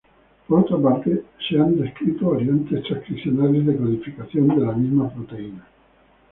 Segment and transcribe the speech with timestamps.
[0.47, 5.63] Por otra parte, se han descrito variantes transcripcionales de codificación de la misma proteína.